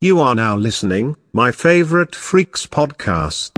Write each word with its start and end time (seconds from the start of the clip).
You 0.00 0.20
are 0.20 0.36
now 0.36 0.56
listening, 0.56 1.16
my 1.32 1.50
favorite 1.50 2.14
Freaks 2.14 2.66
podcast. 2.66 3.57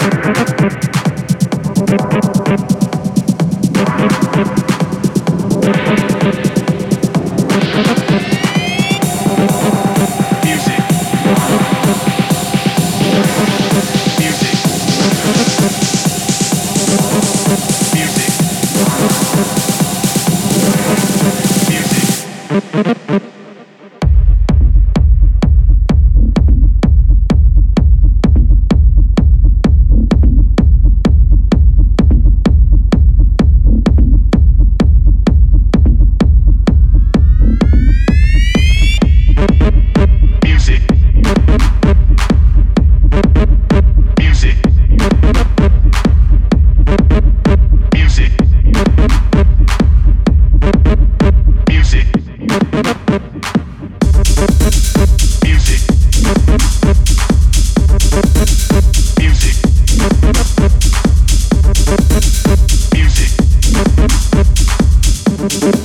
Music. 0.00 0.40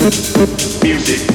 Music. 0.05 1.25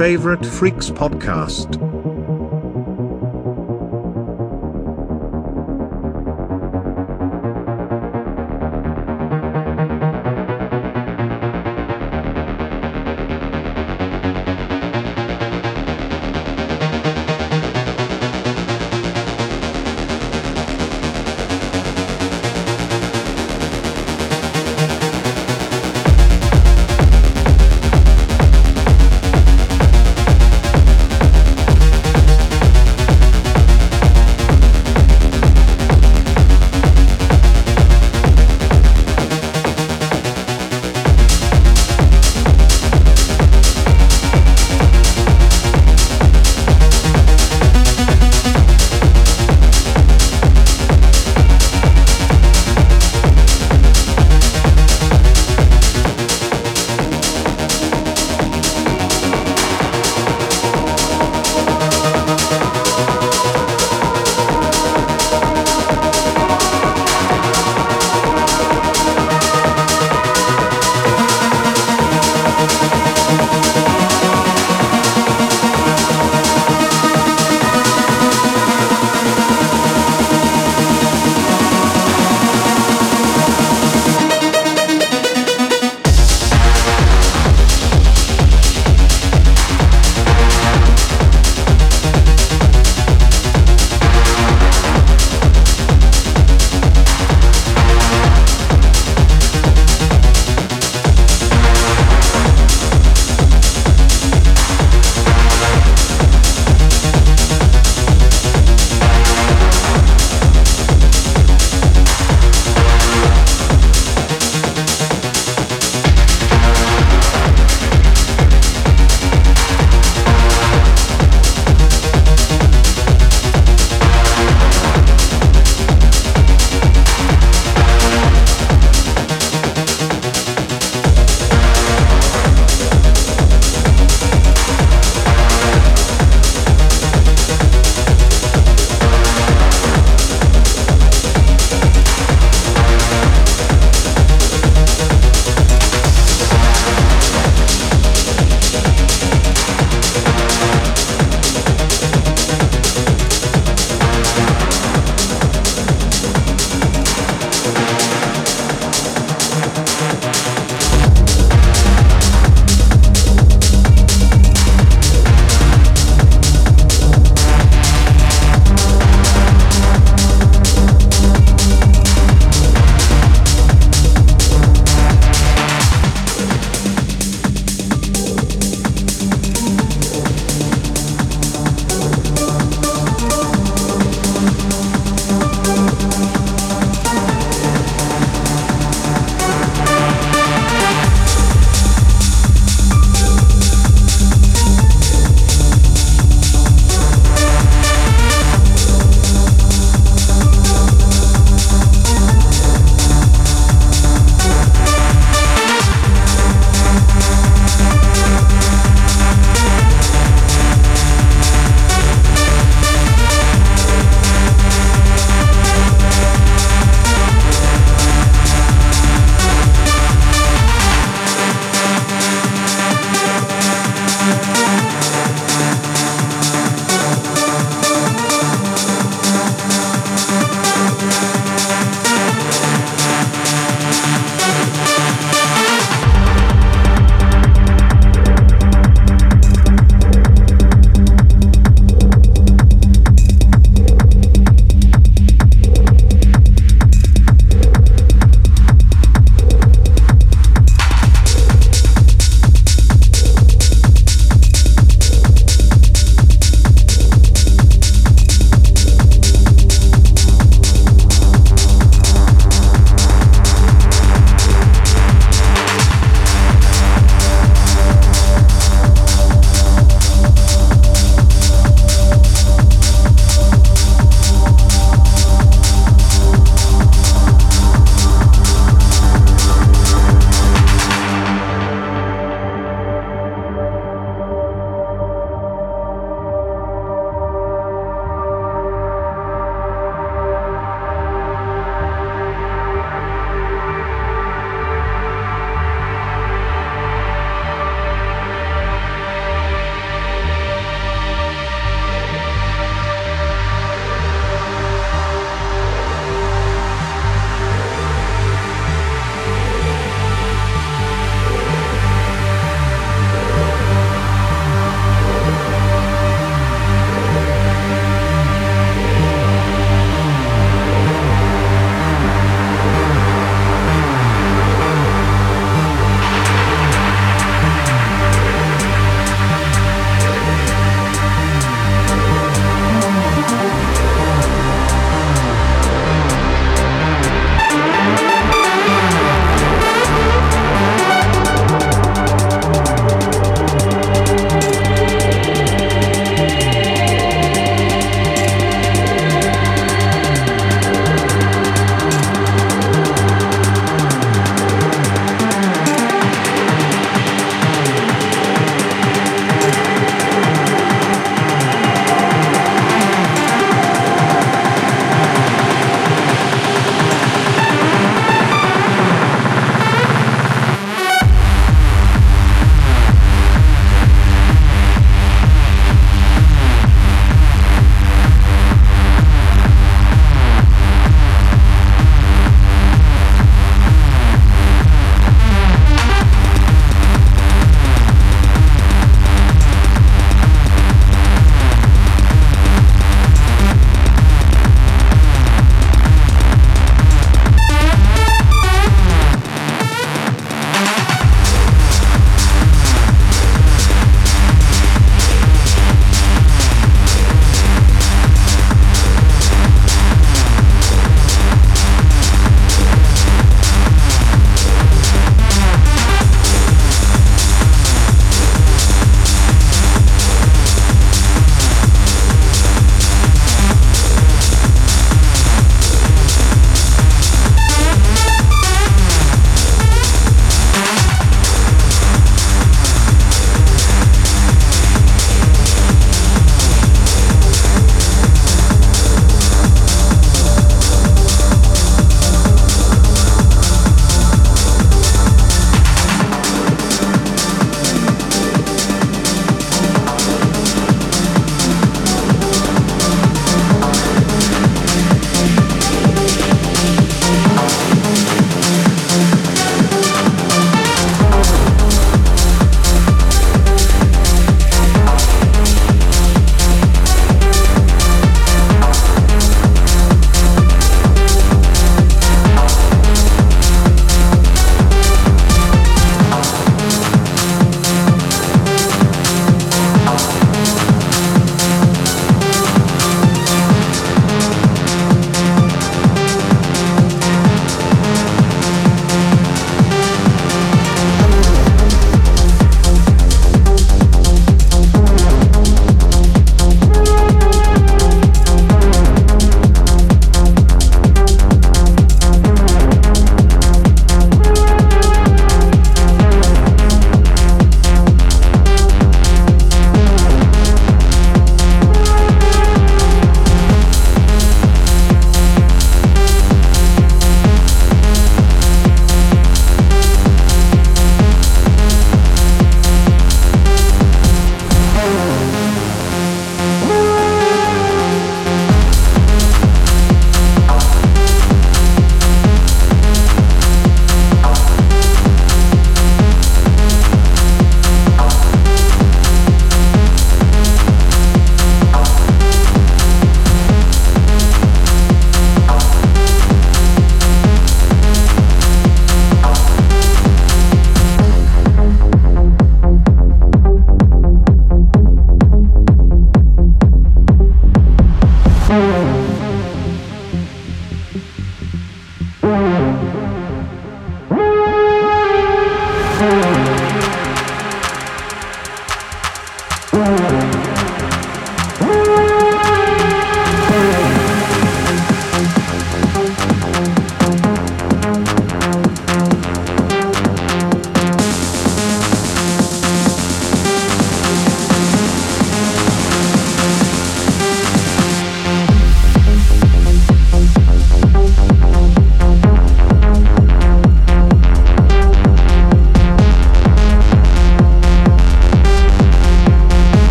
Favorite 0.00 0.46
Freaks 0.46 0.88
podcast. 0.88 1.76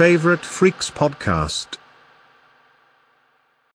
Favorite 0.00 0.46
Freaks 0.46 0.90
podcast. 0.90 1.79